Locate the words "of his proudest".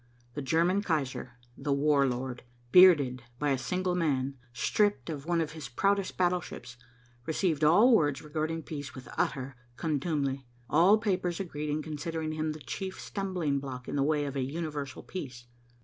5.41-6.17